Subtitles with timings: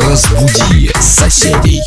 [0.00, 1.82] Разбуди соседей.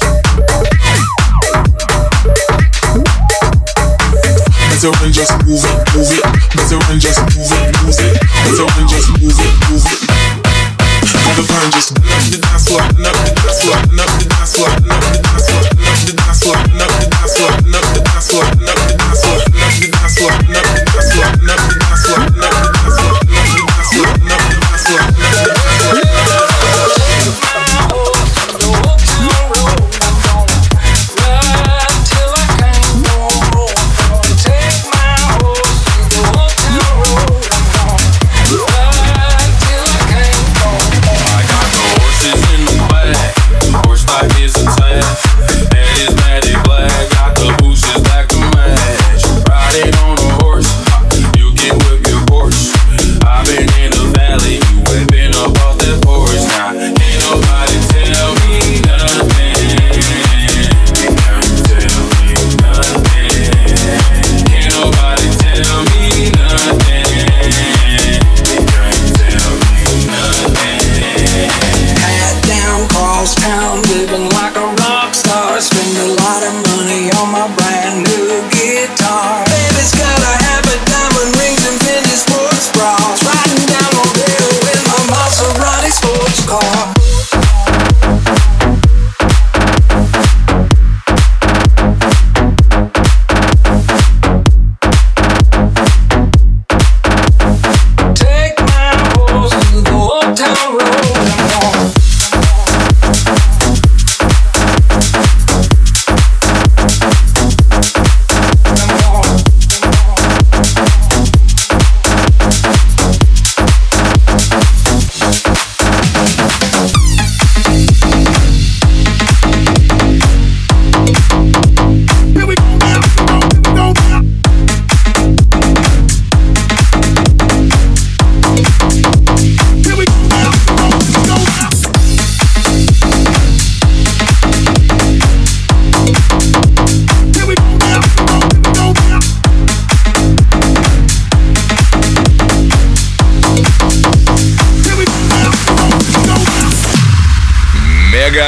[4.69, 6.23] Better just move it, move it.
[6.55, 8.30] Better run, just move it, move it.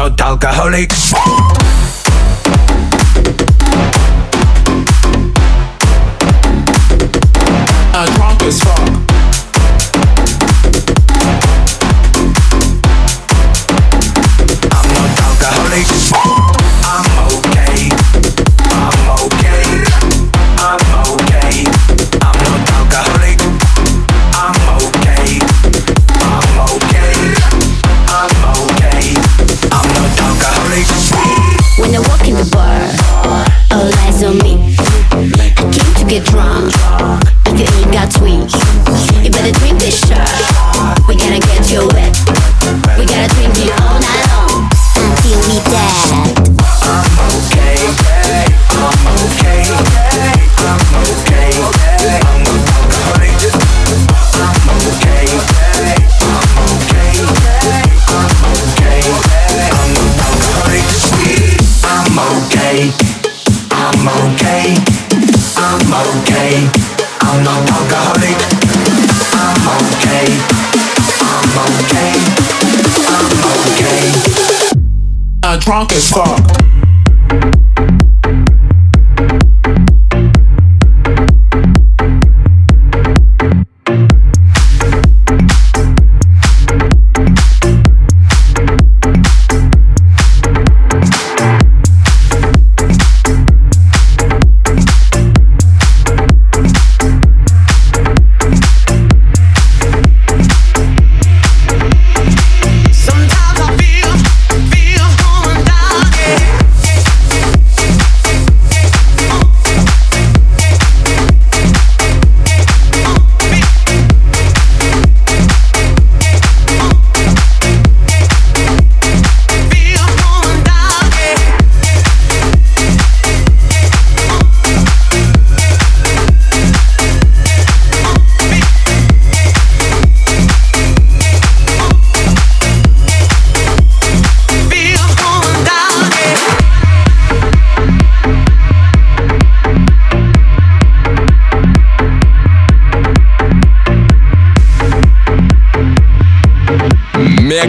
[0.00, 1.59] not alcoholic.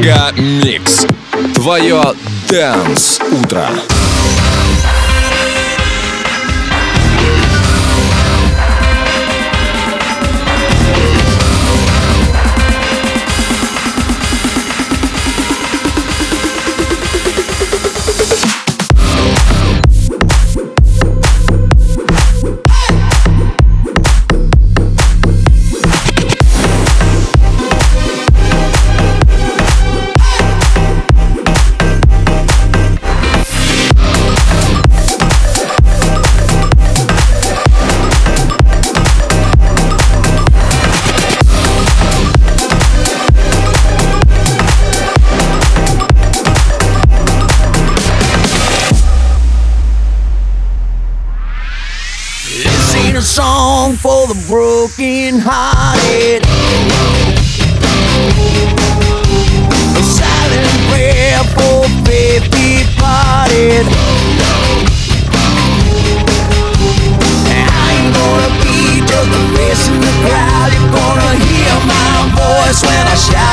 [0.02, 1.06] Мегамикс.
[1.54, 2.02] Твое
[2.50, 3.70] Дэнс Утро.
[54.52, 56.44] broken hearted.
[59.96, 63.88] A silent prayer for faith departed.
[67.48, 70.68] I ain't gonna be just a face in the crowd.
[70.76, 73.51] You're gonna hear my voice when I shout.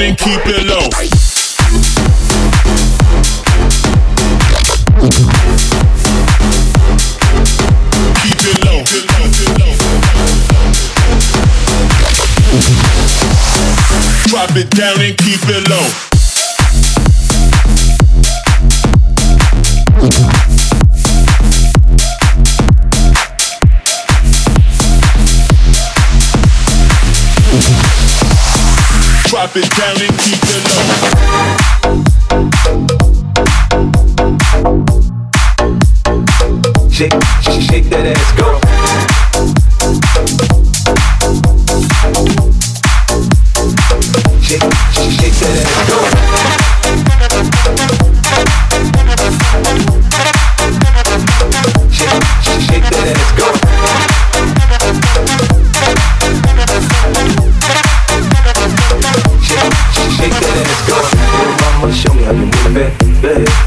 [0.00, 0.88] Down and keep it low.
[8.22, 8.84] Keep it low.
[14.28, 16.09] Drop it down and keep it low.
[29.52, 31.39] Drop it down and keep the low.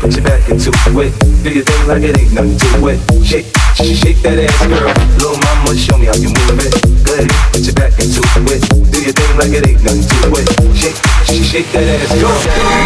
[0.04, 1.12] Put your back into it.
[1.44, 3.00] Do your thing like it ain't nothing to it.
[3.24, 3.48] Shake,
[3.80, 4.92] shake that ass, girl.
[5.16, 6.76] Little mama, show me how you move it.
[7.08, 8.20] Go ahead, put your back into
[8.52, 8.62] it.
[8.92, 10.48] Do your thing like it ain't nothing to it.
[10.76, 11.00] Shake,
[11.44, 12.36] shake that ass, girl.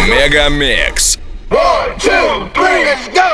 [0.08, 1.18] Mega Mix.
[1.50, 3.28] One, two, three, let's go.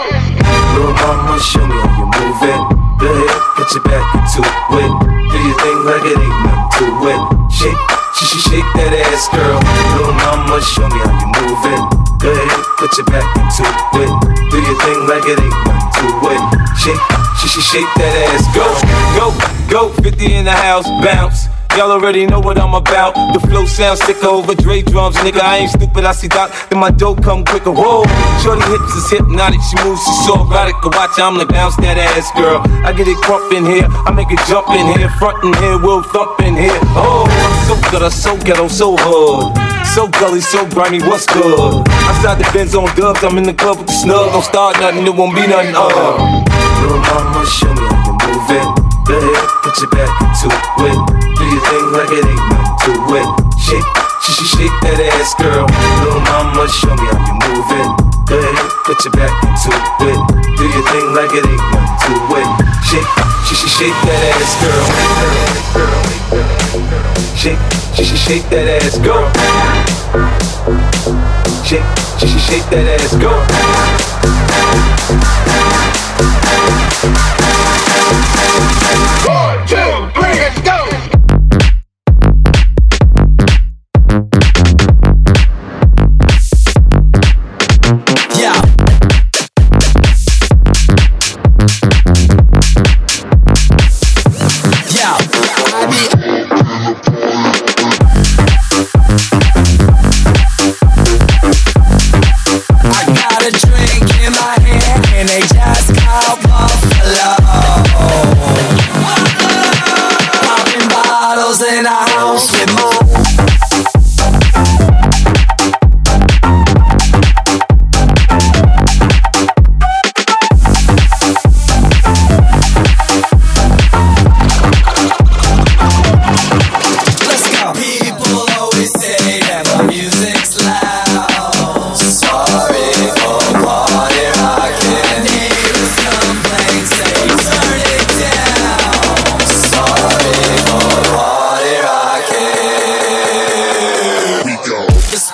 [0.74, 2.60] Little mama, show me how you move it.
[2.98, 4.92] Go ahead, put your back into it.
[5.28, 7.20] Do your thing like it ain't nothing to it.
[7.52, 9.58] Shake, shake that ass, girl.
[9.98, 11.82] Little mama, show me how you move it.
[12.22, 13.66] Go ahead, put your back into
[13.98, 14.10] it.
[14.50, 16.42] Do your thing like it ain't nothing to it.
[16.78, 17.02] Shake,
[17.42, 18.46] shake, shake that ass.
[18.54, 18.66] Go,
[19.18, 20.02] go, go.
[20.02, 21.53] 50 in the house, bounce.
[21.76, 23.14] Y'all already know what I'm about.
[23.34, 25.40] The flow sounds sicker over Dre drums, nigga.
[25.40, 26.54] I ain't stupid, I see Doc.
[26.70, 27.72] Then my dope come quicker.
[27.72, 28.06] Whoa,
[28.42, 29.58] shorty hips is hypnotic.
[29.58, 30.78] She moves, she's so erotic.
[30.84, 32.62] Watch, I'm like bounce that ass, girl.
[32.86, 35.76] I get it crump in here, I make it jump in here, front in here,
[35.76, 36.78] we'll thump in here.
[36.94, 37.26] Oh,
[37.66, 39.50] so good, so ghetto, so hood.
[39.94, 41.42] So gully, so grimy, what's good?
[41.42, 44.30] I Outside the Benz on dubs, I'm in the club with the snug.
[44.30, 45.74] Don't start nothing, it won't be nothing.
[45.74, 46.44] Uh.
[46.82, 48.83] Little mama, show me how you move it.
[49.04, 50.96] Put your back into it.
[51.36, 53.28] Do your thing like it ain't nothing to it.
[53.60, 53.84] Shake,
[54.24, 55.68] shake, shake that ass, girl.
[56.00, 57.84] Little mama, show me how you move it.
[58.24, 58.56] Go ahead,
[58.88, 59.76] put your back into
[60.08, 60.16] it.
[60.56, 62.48] Do your thing like it ain't nothing to it.
[62.80, 63.04] Shake,
[63.44, 64.88] shake, shake that ass, girl.
[67.36, 67.60] Shake,
[67.92, 69.28] shake, shake that ass, go.
[71.60, 71.84] Shake,
[72.16, 73.12] shake, shake that ass,
[77.20, 77.33] go.
[78.94, 79.43] One,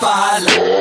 [0.00, 0.79] spotlight.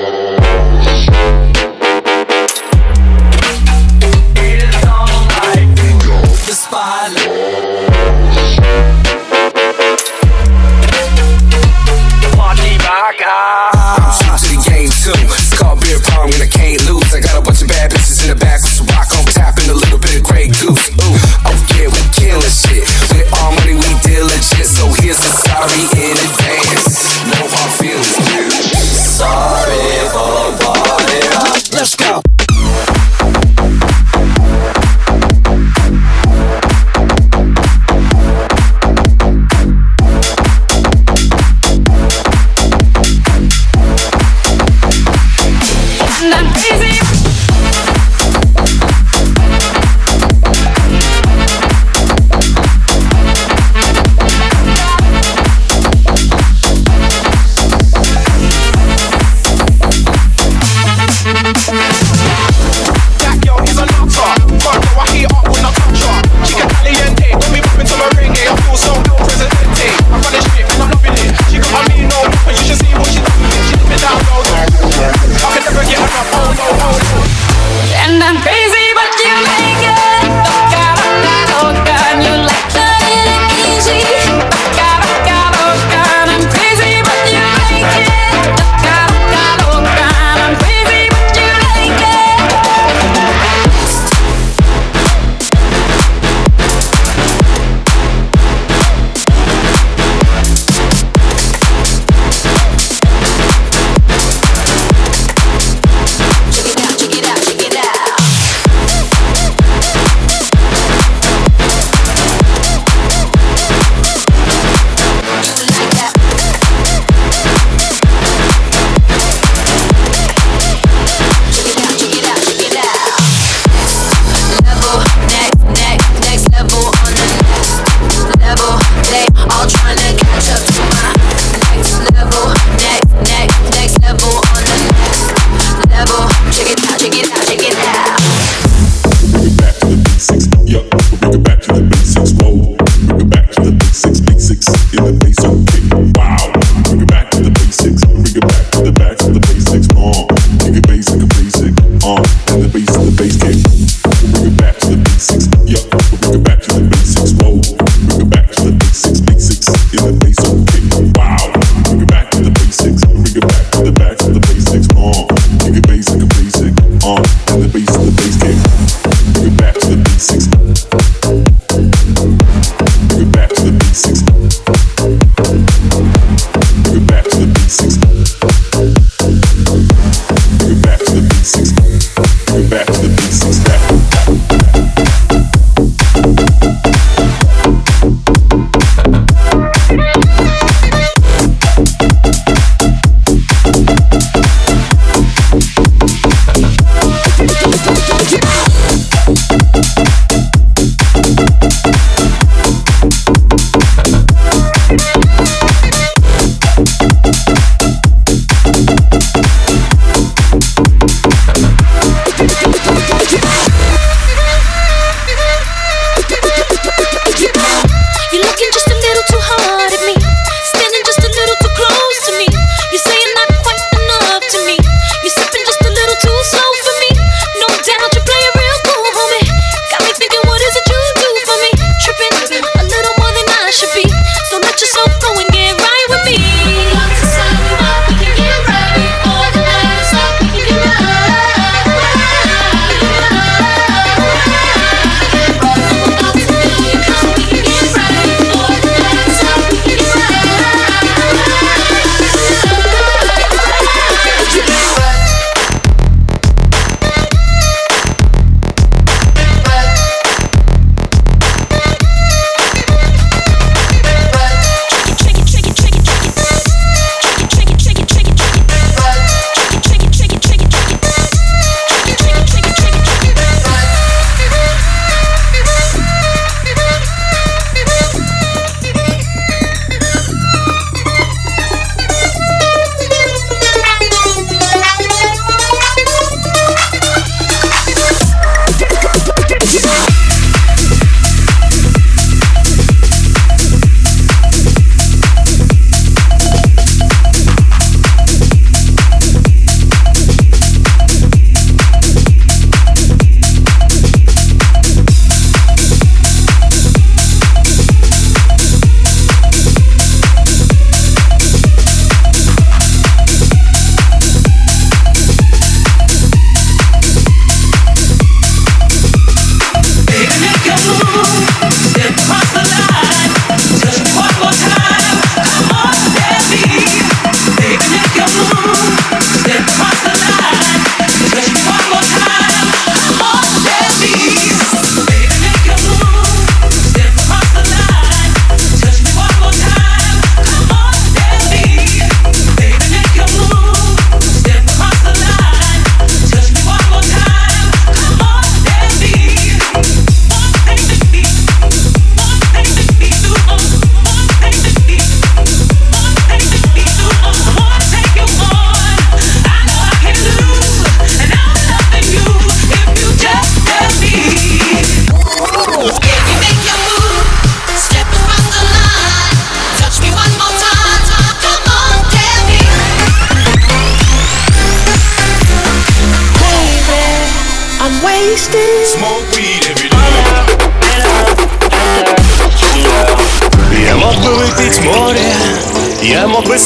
[160.19, 161.17] they so big.
[161.17, 161.48] Wow.